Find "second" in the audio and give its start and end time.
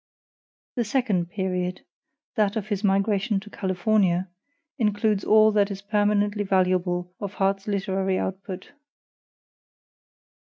0.83-1.27